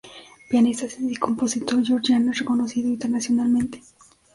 [0.49, 3.83] Pianista y compositor Georgiano reconocido internacionalmente.